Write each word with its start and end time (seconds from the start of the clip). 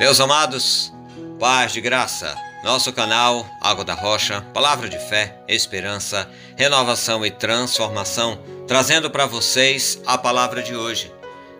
Meus 0.00 0.20
amados, 0.20 0.92
paz 1.40 1.72
de 1.72 1.80
graça, 1.80 2.32
nosso 2.62 2.92
canal 2.92 3.44
Água 3.60 3.84
da 3.84 3.94
Rocha, 3.94 4.40
palavra 4.54 4.88
de 4.88 4.96
fé, 4.96 5.36
esperança, 5.48 6.30
renovação 6.56 7.26
e 7.26 7.32
transformação, 7.32 8.38
trazendo 8.68 9.10
para 9.10 9.26
vocês 9.26 10.00
a 10.06 10.16
palavra 10.16 10.62
de 10.62 10.76
hoje. 10.76 11.12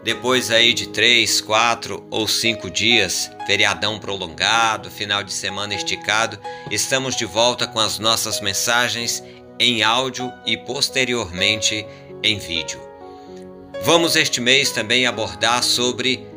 Depois 0.05 0.53
aí 0.53 0.73
de 0.73 0.87
três, 0.87 1.41
quatro 1.41 2.07
ou 2.13 2.29
cinco 2.29 2.71
dias, 2.71 3.29
feriadão 3.45 3.99
prolongado, 3.99 4.89
final 4.89 5.25
de 5.25 5.33
semana 5.33 5.75
esticado, 5.75 6.39
estamos 6.71 7.17
de 7.17 7.25
volta 7.25 7.67
com 7.67 7.81
as 7.81 7.99
nossas 7.99 8.41
mensagens 8.41 9.21
em 9.59 9.83
áudio 9.83 10.33
e 10.47 10.57
posteriormente 10.57 11.85
em 12.23 12.39
vídeo. 12.39 12.81
Vamos 13.83 14.15
este 14.15 14.41
mês 14.41 14.71
também 14.71 15.07
abordar 15.07 15.65
sobre 15.65 16.28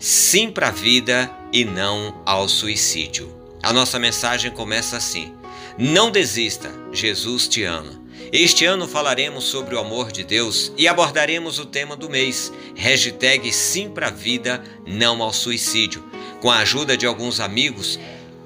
sim 0.00 0.50
para 0.50 0.68
a 0.68 0.72
vida 0.72 1.30
e 1.52 1.62
não 1.62 2.22
ao 2.24 2.48
suicídio. 2.48 3.30
A 3.62 3.70
nossa 3.72 3.98
mensagem 3.98 4.50
começa 4.50 4.96
assim: 4.96 5.32
Não 5.78 6.10
desista, 6.10 6.72
Jesus 6.90 7.46
te 7.46 7.62
ama. 7.62 8.00
Este 8.32 8.64
ano 8.64 8.88
falaremos 8.88 9.44
sobre 9.44 9.74
o 9.74 9.78
amor 9.78 10.10
de 10.10 10.24
Deus 10.24 10.72
e 10.78 10.88
abordaremos 10.88 11.58
o 11.58 11.66
tema 11.66 11.96
do 11.96 12.08
mês, 12.08 12.52
hashtag 12.76 13.52
sim 13.52 13.90
para 13.90 14.06
a 14.06 14.10
vida, 14.10 14.62
não 14.86 15.22
ao 15.22 15.32
suicídio. 15.32 16.02
Com 16.40 16.50
a 16.50 16.58
ajuda 16.58 16.96
de 16.96 17.06
alguns 17.06 17.40
amigos, 17.40 17.98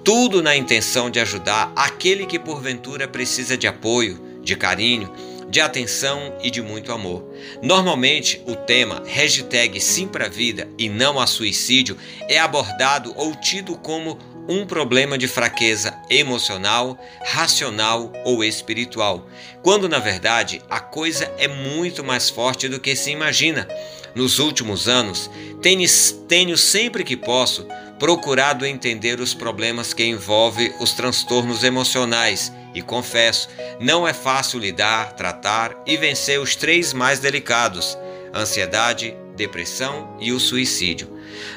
tudo 0.02 0.42
na 0.42 0.56
intenção 0.56 1.09
de 1.11 1.20
ajudar 1.20 1.70
aquele 1.77 2.27
que 2.27 2.39
porventura 2.39 3.06
precisa 3.06 3.56
de 3.56 3.66
apoio, 3.66 4.20
de 4.42 4.56
carinho, 4.56 5.12
de 5.48 5.61
atenção 5.61 6.37
e 6.43 6.51
de 6.51 6.62
muito 6.62 6.93
amor. 6.93 7.25
Normalmente, 7.62 8.43
o 8.47 8.57
tema 8.57 9.03
hashtag 9.07 9.80
sim 9.80 10.07
para 10.07 10.27
a 10.27 10.29
vida 10.29 10.69
e 10.79 10.89
não 10.89 11.19
a 11.20 11.27
suicídio 11.27 11.97
é 12.29 12.39
abordado 12.39 13.12
ou 13.17 13.34
tido 13.34 13.77
como 13.77 14.19
um 14.48 14.67
problema 14.67 15.17
de 15.17 15.27
fraqueza 15.27 15.95
emocional, 16.11 16.98
racional 17.25 18.12
ou 18.25 18.45
espiritual, 18.45 19.27
quando 19.62 19.89
na 19.89 19.98
verdade 19.98 20.61
a 20.69 20.81
coisa 20.81 21.33
é 21.39 21.48
muito 21.48 22.05
mais 22.05 22.29
forte 22.29 22.69
do 22.69 22.79
que 22.79 22.95
se 22.95 23.11
imagina. 23.11 23.67
Nos 24.14 24.39
últimos 24.39 24.86
anos, 24.86 25.29
tenho, 25.61 25.89
tenho 26.29 26.56
sempre 26.56 27.03
que 27.03 27.17
posso 27.17 27.67
procurado 27.98 28.67
entender 28.67 29.19
os 29.19 29.34
problemas 29.34 29.92
que 29.92 30.05
envolvem 30.05 30.73
os 30.79 30.92
transtornos 30.92 31.64
emocionais 31.64 32.53
e 32.75 32.83
confesso, 32.83 33.48
não 33.80 34.06
é 34.06 34.12
fácil 34.12 34.58
lidar, 34.58 35.12
tratar 35.12 35.83
e 35.86 35.97
vencer 35.97 36.41
os 36.41 36.56
três 36.56 36.92
mais 36.92 37.20
delicados: 37.20 37.97
ansiedade, 38.34 39.17
depressão 39.36 40.17
e 40.20 40.33
o 40.33 40.41
suicídio. 40.41 41.12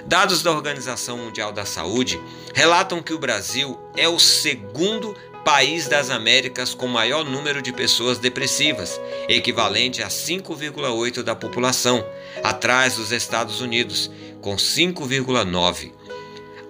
Dados 0.06 0.42
da 0.42 0.52
Organização 0.52 1.18
Mundial 1.18 1.52
da 1.52 1.66
Saúde 1.66 2.20
relatam 2.54 3.02
que 3.02 3.14
o 3.14 3.20
Brasil 3.20 3.78
é 3.96 4.08
o 4.08 4.20
segundo 4.20 5.16
país 5.46 5.88
das 5.88 6.10
Américas 6.10 6.74
com 6.74 6.88
maior 6.88 7.24
número 7.24 7.62
de 7.62 7.72
pessoas 7.72 8.18
depressivas, 8.18 9.00
equivalente 9.30 10.04
a 10.04 10.10
5,8 10.10 11.24
da 11.24 11.36
população, 11.36 12.06
atrás 12.44 12.96
dos 12.98 13.12
Estados 13.12 13.62
Unidos, 13.62 14.12
com 14.42 14.56
5,9. 14.58 15.94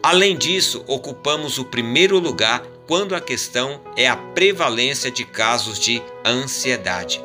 Além 0.03 0.37
disso, 0.37 0.83
ocupamos 0.87 1.57
o 1.57 1.65
primeiro 1.65 2.19
lugar 2.19 2.63
quando 2.87 3.13
a 3.13 3.21
questão 3.21 3.81
é 3.95 4.07
a 4.07 4.15
prevalência 4.15 5.11
de 5.11 5.25
casos 5.25 5.77
de 5.77 6.01
ansiedade. 6.25 7.21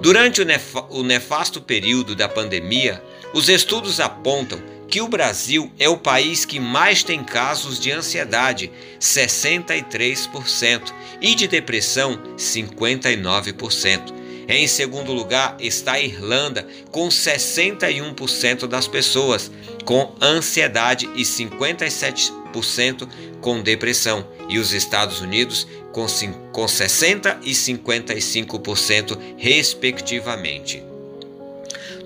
Durante 0.00 0.42
o 0.90 1.02
nefasto 1.02 1.60
período 1.60 2.14
da 2.14 2.28
pandemia, 2.28 3.02
os 3.32 3.48
estudos 3.48 4.00
apontam 4.00 4.60
que 4.88 5.00
o 5.00 5.08
Brasil 5.08 5.70
é 5.78 5.88
o 5.88 5.98
país 5.98 6.44
que 6.44 6.58
mais 6.58 7.02
tem 7.02 7.22
casos 7.22 7.78
de 7.78 7.92
ansiedade, 7.92 8.70
63%, 9.00 10.92
e 11.20 11.34
de 11.34 11.46
depressão, 11.46 12.18
59%. 12.36 14.14
Em 14.48 14.66
segundo 14.66 15.12
lugar 15.12 15.56
está 15.60 15.92
a 15.92 16.00
Irlanda, 16.00 16.66
com 16.90 17.08
61% 17.08 18.66
das 18.66 18.88
pessoas 18.88 19.50
com 19.88 20.12
ansiedade 20.20 21.08
e 21.14 21.22
57% 21.22 23.08
com 23.40 23.62
depressão, 23.62 24.28
e 24.46 24.58
os 24.58 24.74
Estados 24.74 25.22
Unidos 25.22 25.66
com, 25.92 26.04
com 26.52 26.66
60% 26.66 27.38
e 27.42 27.52
55%, 27.52 29.18
respectivamente. 29.38 30.82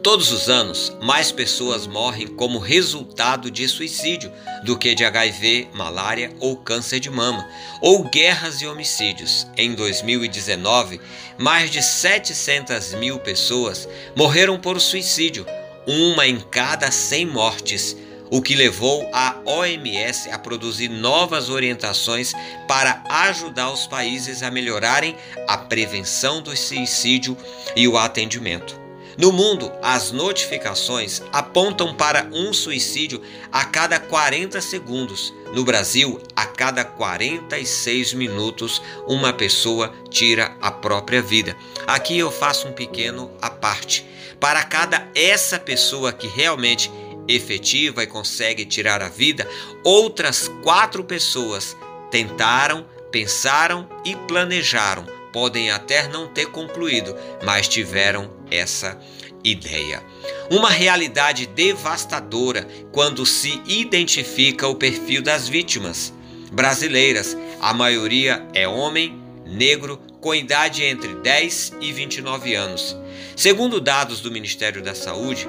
Todos 0.01 0.31
os 0.31 0.49
anos, 0.49 0.97
mais 1.03 1.33
pessoas 1.33 1.85
morrem 1.85 2.29
como 2.29 2.61
resultado 2.61 3.51
de 3.51 3.67
suicídio 3.67 4.31
do 4.63 4.79
que 4.79 4.95
de 4.95 5.05
HIV, 5.05 5.67
malária 5.75 6.33
ou 6.39 6.57
câncer 6.57 7.01
de 7.01 7.11
mama, 7.11 7.45
ou 7.81 8.05
guerras 8.05 8.63
e 8.63 8.67
homicídios. 8.69 9.45
Em 9.57 9.75
2019, 9.75 11.01
mais 11.37 11.69
de 11.69 11.83
700 11.83 12.95
mil 12.95 13.19
pessoas 13.19 13.89
morreram 14.15 14.57
por 14.57 14.81
suicídio, 14.81 15.45
uma 15.87 16.27
em 16.27 16.39
cada 16.41 16.91
100 16.91 17.27
mortes, 17.27 17.97
o 18.31 18.41
que 18.41 18.55
levou 18.55 19.09
a 19.13 19.37
OMS 19.45 20.31
a 20.31 20.39
produzir 20.39 20.89
novas 20.89 21.51
orientações 21.51 22.33
para 22.67 23.03
ajudar 23.09 23.71
os 23.71 23.87
países 23.87 24.43
a 24.43 24.51
melhorarem 24.51 25.17
a 25.47 25.59
prevenção 25.59 26.41
do 26.41 26.57
suicídio 26.57 27.37
e 27.77 27.87
o 27.87 27.99
atendimento. 27.99 28.82
No 29.19 29.31
mundo, 29.31 29.71
as 29.83 30.11
notificações 30.11 31.23
apontam 31.33 31.95
para 31.95 32.29
um 32.33 32.53
suicídio 32.53 33.21
a 33.51 33.65
cada 33.65 34.01
40 34.01 34.61
segundos. 34.61 35.35
No 35.53 35.65
Brasil, 35.65 36.21
a 36.35 36.47
cada 36.47 36.83
46 36.83 38.15
minutos, 38.15 38.81
uma 39.07 39.33
pessoa 39.33 39.93
tira 40.09 40.57
a 40.63 40.71
própria 40.71 41.21
vida. 41.21 41.55
Aqui 41.87 42.19
eu 42.19 42.31
faço 42.31 42.69
um 42.69 42.73
pequeno 42.73 43.31
à 43.41 43.51
parte. 43.51 44.07
Para 44.41 44.65
cada 44.65 45.07
essa 45.15 45.59
pessoa 45.59 46.13
que 46.13 46.27
realmente 46.27 46.91
efetiva 47.29 48.03
e 48.03 48.07
consegue 48.07 48.65
tirar 48.65 49.03
a 49.03 49.09
vida, 49.09 49.47
outras 49.85 50.49
quatro 50.63 51.05
pessoas 51.05 51.77
tentaram, 52.11 52.87
pensaram 53.11 53.89
e 54.05 54.17
planejaram 54.17 55.22
podem 55.33 55.71
até 55.71 56.09
não 56.09 56.29
ter 56.29 56.47
concluído, 56.47 57.17
mas 57.43 57.69
tiveram 57.69 58.31
essa 58.51 58.99
ideia. 59.43 60.03
Uma 60.51 60.71
realidade 60.71 61.47
devastadora 61.47 62.67
quando 62.93 63.25
se 63.25 63.61
identifica 63.67 64.69
o 64.69 64.75
perfil 64.75 65.23
das 65.23 65.49
vítimas 65.49 66.13
brasileiras. 66.53 67.37
A 67.61 67.73
maioria 67.73 68.47
é 68.53 68.69
homem, 68.69 69.21
negro, 69.47 69.99
com 70.21 70.35
idade 70.35 70.85
entre 70.85 71.15
10 71.15 71.73
e 71.81 71.93
29 71.93 72.55
anos. 72.55 72.97
Segundo 73.35 73.81
dados 73.81 74.21
do 74.21 74.31
Ministério 74.31 74.83
da 74.83 74.95
Saúde, 74.95 75.49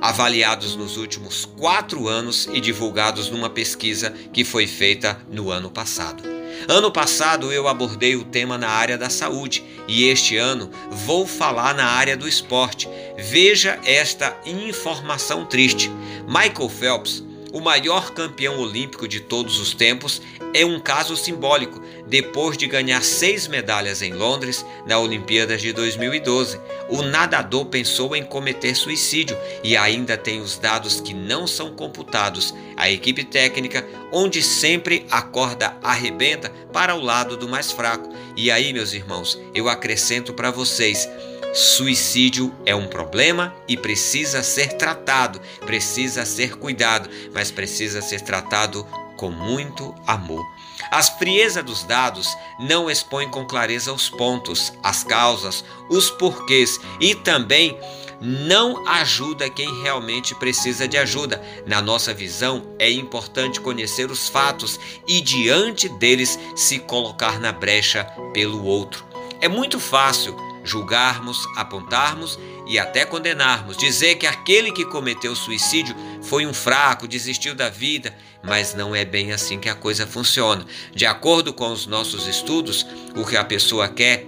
avaliados 0.00 0.76
nos 0.76 0.96
últimos 0.96 1.44
quatro 1.44 2.08
anos 2.08 2.48
e 2.52 2.60
divulgados 2.60 3.28
numa 3.28 3.50
pesquisa 3.50 4.10
que 4.32 4.44
foi 4.44 4.66
feita 4.66 5.20
no 5.30 5.50
ano 5.50 5.70
passado. 5.70 6.33
Ano 6.68 6.90
passado 6.90 7.52
eu 7.52 7.66
abordei 7.66 8.16
o 8.16 8.24
tema 8.24 8.56
na 8.56 8.68
área 8.68 8.96
da 8.96 9.10
saúde 9.10 9.64
e 9.88 10.04
este 10.04 10.36
ano 10.36 10.70
vou 10.90 11.26
falar 11.26 11.74
na 11.74 11.84
área 11.84 12.16
do 12.16 12.28
esporte. 12.28 12.88
Veja 13.18 13.78
esta 13.84 14.36
informação 14.46 15.44
triste. 15.44 15.90
Michael 16.26 16.68
Phelps, 16.68 17.23
o 17.54 17.60
maior 17.60 18.10
campeão 18.10 18.58
olímpico 18.58 19.06
de 19.06 19.20
todos 19.20 19.60
os 19.60 19.72
tempos, 19.72 20.20
é 20.52 20.66
um 20.66 20.80
caso 20.80 21.16
simbólico 21.16 21.80
depois 22.04 22.58
de 22.58 22.66
ganhar 22.66 23.02
seis 23.04 23.46
medalhas 23.46 24.02
em 24.02 24.12
Londres 24.12 24.66
na 24.88 24.98
Olimpíadas 24.98 25.62
de 25.62 25.72
2012. 25.72 26.58
O 26.88 27.02
nadador 27.02 27.66
pensou 27.66 28.16
em 28.16 28.24
cometer 28.24 28.74
suicídio 28.74 29.38
e 29.62 29.76
ainda 29.76 30.16
tem 30.16 30.40
os 30.40 30.58
dados 30.58 31.00
que 31.00 31.14
não 31.14 31.46
são 31.46 31.76
computados. 31.76 32.52
A 32.76 32.90
equipe 32.90 33.22
técnica, 33.22 33.86
onde 34.10 34.42
sempre 34.42 35.06
a 35.08 35.22
corda 35.22 35.76
arrebenta 35.80 36.50
para 36.72 36.96
o 36.96 37.00
lado 37.00 37.36
do 37.36 37.48
mais 37.48 37.70
fraco. 37.70 38.12
E 38.36 38.50
aí, 38.50 38.72
meus 38.72 38.92
irmãos, 38.92 39.40
eu 39.54 39.68
acrescento 39.68 40.34
para 40.34 40.50
vocês. 40.50 41.08
Suicídio 41.54 42.52
é 42.66 42.74
um 42.74 42.88
problema 42.88 43.54
e 43.68 43.76
precisa 43.76 44.42
ser 44.42 44.72
tratado, 44.72 45.40
precisa 45.64 46.26
ser 46.26 46.56
cuidado, 46.56 47.08
mas 47.32 47.52
precisa 47.52 48.02
ser 48.02 48.22
tratado 48.22 48.84
com 49.16 49.30
muito 49.30 49.94
amor. 50.04 50.44
As 50.90 51.08
frieza 51.10 51.62
dos 51.62 51.84
dados 51.84 52.36
não 52.58 52.90
expõe 52.90 53.30
com 53.30 53.46
clareza 53.46 53.92
os 53.92 54.10
pontos, 54.10 54.72
as 54.82 55.04
causas, 55.04 55.64
os 55.88 56.10
porquês 56.10 56.80
e 57.00 57.14
também 57.14 57.78
não 58.20 58.84
ajuda 58.88 59.48
quem 59.48 59.80
realmente 59.80 60.34
precisa 60.34 60.88
de 60.88 60.98
ajuda. 60.98 61.40
Na 61.68 61.80
nossa 61.80 62.12
visão, 62.12 62.74
é 62.80 62.90
importante 62.90 63.60
conhecer 63.60 64.10
os 64.10 64.28
fatos 64.28 64.80
e, 65.06 65.20
diante 65.20 65.88
deles, 65.88 66.36
se 66.56 66.80
colocar 66.80 67.38
na 67.38 67.52
brecha 67.52 68.04
pelo 68.32 68.64
outro. 68.64 69.04
É 69.40 69.46
muito 69.46 69.78
fácil 69.78 70.53
julgarmos, 70.64 71.46
apontarmos 71.56 72.38
e 72.66 72.78
até 72.78 73.04
condenarmos, 73.04 73.76
dizer 73.76 74.16
que 74.16 74.26
aquele 74.26 74.72
que 74.72 74.84
cometeu 74.84 75.36
suicídio 75.36 75.94
foi 76.22 76.46
um 76.46 76.54
fraco, 76.54 77.06
desistiu 77.06 77.54
da 77.54 77.68
vida, 77.68 78.16
mas 78.42 78.74
não 78.74 78.94
é 78.94 79.04
bem 79.04 79.32
assim 79.32 79.58
que 79.60 79.68
a 79.68 79.74
coisa 79.74 80.06
funciona. 80.06 80.64
De 80.94 81.06
acordo 81.06 81.52
com 81.52 81.70
os 81.70 81.86
nossos 81.86 82.26
estudos, 82.26 82.86
o 83.14 83.24
que 83.24 83.36
a 83.36 83.44
pessoa 83.44 83.88
quer 83.88 84.26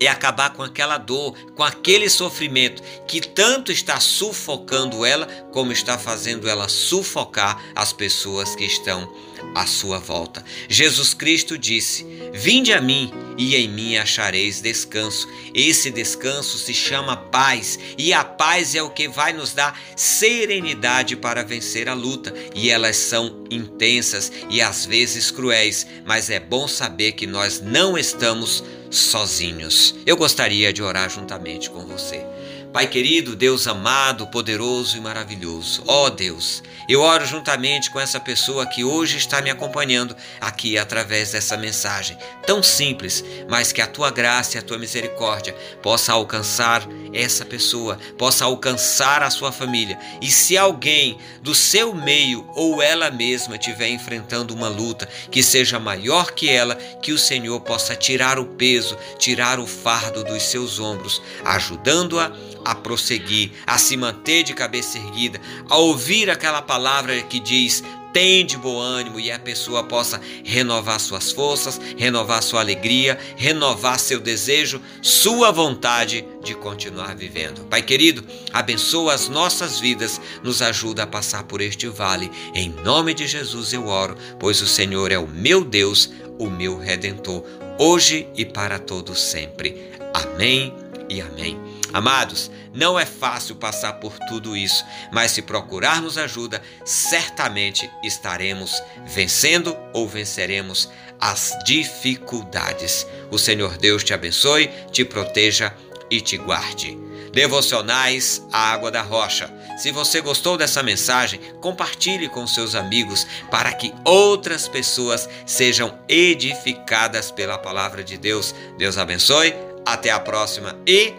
é 0.00 0.08
acabar 0.08 0.52
com 0.52 0.62
aquela 0.62 0.98
dor, 0.98 1.36
com 1.54 1.62
aquele 1.62 2.08
sofrimento 2.10 2.82
que 3.06 3.20
tanto 3.20 3.70
está 3.70 4.00
sufocando 4.00 5.04
ela, 5.04 5.26
como 5.52 5.72
está 5.72 5.96
fazendo 5.96 6.48
ela 6.48 6.68
sufocar 6.68 7.62
as 7.74 7.92
pessoas 7.92 8.56
que 8.56 8.64
estão 8.64 9.12
à 9.54 9.66
sua 9.66 9.98
volta. 9.98 10.44
Jesus 10.68 11.14
Cristo 11.14 11.56
disse: 11.56 12.04
Vinde 12.32 12.72
a 12.72 12.80
mim 12.80 13.12
e 13.36 13.56
em 13.56 13.68
mim 13.68 13.96
achareis 13.96 14.60
descanso. 14.60 15.28
Esse 15.54 15.90
descanso 15.90 16.58
se 16.58 16.74
chama 16.74 17.16
paz, 17.16 17.78
e 17.96 18.12
a 18.12 18.24
paz 18.24 18.74
é 18.74 18.82
o 18.82 18.90
que 18.90 19.08
vai 19.08 19.32
nos 19.32 19.52
dar 19.52 19.78
serenidade 19.96 21.16
para 21.16 21.42
vencer 21.42 21.88
a 21.88 21.94
luta. 21.94 22.32
E 22.54 22.70
elas 22.70 22.96
são 22.96 23.44
intensas 23.50 24.32
e 24.48 24.60
às 24.60 24.86
vezes 24.86 25.30
cruéis, 25.30 25.86
mas 26.04 26.30
é 26.30 26.40
bom 26.40 26.66
saber 26.66 27.12
que 27.12 27.26
nós 27.26 27.60
não 27.60 27.96
estamos 27.96 28.62
sozinhos. 28.90 29.94
Eu 30.04 30.16
gostaria 30.16 30.72
de 30.72 30.82
orar 30.82 31.08
juntamente 31.08 31.70
com 31.70 31.86
você. 31.86 32.24
Pai 32.72 32.86
querido, 32.86 33.36
Deus 33.36 33.66
amado, 33.66 34.26
poderoso 34.28 34.96
e 34.96 35.00
maravilhoso, 35.00 35.84
ó 35.86 36.06
oh 36.06 36.10
Deus, 36.10 36.62
eu 36.88 37.02
oro 37.02 37.26
juntamente 37.26 37.90
com 37.90 38.00
essa 38.00 38.18
pessoa 38.18 38.64
que 38.64 38.82
hoje 38.82 39.18
está 39.18 39.42
me 39.42 39.50
acompanhando 39.50 40.16
aqui 40.40 40.78
através 40.78 41.32
dessa 41.32 41.54
mensagem 41.54 42.16
tão 42.46 42.62
simples, 42.62 43.22
mas 43.46 43.72
que 43.72 43.82
a 43.82 43.86
tua 43.86 44.10
graça 44.10 44.56
e 44.56 44.58
a 44.58 44.62
tua 44.62 44.78
misericórdia 44.78 45.54
possa 45.82 46.12
alcançar 46.12 46.82
essa 47.12 47.44
pessoa, 47.44 47.98
possa 48.16 48.46
alcançar 48.46 49.22
a 49.22 49.30
sua 49.30 49.52
família. 49.52 49.98
E 50.20 50.30
se 50.30 50.56
alguém 50.56 51.18
do 51.42 51.54
seu 51.54 51.94
meio 51.94 52.48
ou 52.54 52.80
ela 52.80 53.10
mesma 53.10 53.56
estiver 53.56 53.88
enfrentando 53.88 54.54
uma 54.54 54.68
luta 54.68 55.06
que 55.30 55.42
seja 55.42 55.78
maior 55.78 56.32
que 56.32 56.48
ela, 56.48 56.74
que 56.74 57.12
o 57.12 57.18
Senhor 57.18 57.60
possa 57.60 57.94
tirar 57.94 58.38
o 58.38 58.46
peso, 58.46 58.96
tirar 59.18 59.60
o 59.60 59.66
fardo 59.66 60.24
dos 60.24 60.42
seus 60.42 60.80
ombros, 60.80 61.22
ajudando-a 61.44 62.32
a 62.64 62.74
prosseguir, 62.74 63.52
a 63.66 63.78
se 63.78 63.96
manter 63.96 64.42
de 64.42 64.54
cabeça 64.54 64.98
erguida, 64.98 65.40
a 65.68 65.76
ouvir 65.76 66.30
aquela 66.30 66.62
palavra 66.62 67.20
que 67.22 67.40
diz: 67.40 67.82
tem 68.12 68.44
de 68.44 68.56
bom 68.58 68.78
ânimo 68.78 69.18
e 69.18 69.32
a 69.32 69.38
pessoa 69.38 69.84
possa 69.84 70.20
renovar 70.44 71.00
suas 71.00 71.32
forças, 71.32 71.80
renovar 71.96 72.42
sua 72.42 72.60
alegria, 72.60 73.18
renovar 73.36 73.98
seu 73.98 74.20
desejo, 74.20 74.80
sua 75.00 75.50
vontade 75.50 76.24
de 76.44 76.54
continuar 76.54 77.16
vivendo. 77.16 77.64
Pai 77.68 77.82
querido, 77.82 78.22
abençoa 78.52 79.14
as 79.14 79.28
nossas 79.28 79.80
vidas, 79.80 80.20
nos 80.42 80.60
ajuda 80.60 81.04
a 81.04 81.06
passar 81.06 81.44
por 81.44 81.60
este 81.60 81.88
vale. 81.88 82.30
Em 82.54 82.68
nome 82.68 83.14
de 83.14 83.26
Jesus 83.26 83.72
eu 83.72 83.86
oro, 83.86 84.16
pois 84.38 84.60
o 84.60 84.66
Senhor 84.66 85.10
é 85.10 85.18
o 85.18 85.26
meu 85.26 85.64
Deus, 85.64 86.10
o 86.38 86.50
meu 86.50 86.78
redentor, 86.78 87.42
hoje 87.78 88.28
e 88.36 88.44
para 88.44 88.78
todos 88.78 89.20
sempre. 89.20 89.90
Amém 90.12 90.74
e 91.08 91.20
amém. 91.20 91.71
Amados, 91.92 92.50
não 92.72 92.98
é 92.98 93.04
fácil 93.04 93.56
passar 93.56 93.94
por 93.94 94.18
tudo 94.20 94.56
isso, 94.56 94.84
mas 95.12 95.32
se 95.32 95.42
procurarmos 95.42 96.16
ajuda, 96.16 96.62
certamente 96.84 97.90
estaremos 98.02 98.82
vencendo 99.06 99.76
ou 99.92 100.08
venceremos 100.08 100.88
as 101.20 101.56
dificuldades. 101.64 103.06
O 103.30 103.38
Senhor 103.38 103.76
Deus 103.76 104.02
te 104.02 104.14
abençoe, 104.14 104.70
te 104.90 105.04
proteja 105.04 105.74
e 106.10 106.20
te 106.20 106.36
guarde. 106.36 106.98
Devocionais 107.32 108.42
A 108.52 108.72
Água 108.72 108.90
da 108.90 109.00
Rocha. 109.00 109.50
Se 109.78 109.90
você 109.90 110.20
gostou 110.20 110.56
dessa 110.58 110.82
mensagem, 110.82 111.40
compartilhe 111.60 112.28
com 112.28 112.46
seus 112.46 112.74
amigos 112.74 113.26
para 113.50 113.72
que 113.72 113.94
outras 114.04 114.68
pessoas 114.68 115.28
sejam 115.46 115.98
edificadas 116.08 117.30
pela 117.30 117.56
palavra 117.56 118.04
de 118.04 118.18
Deus. 118.18 118.54
Deus 118.76 118.98
abençoe, 118.98 119.54
até 119.84 120.10
a 120.10 120.20
próxima 120.20 120.76
e 120.86 121.14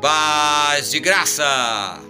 Paz 0.00 0.90
de 0.92 1.00
graça! 1.00 2.07